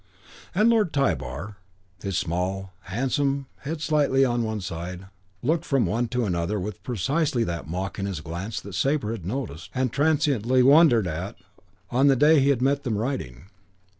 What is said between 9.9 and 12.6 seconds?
transiently wondered at, on the day he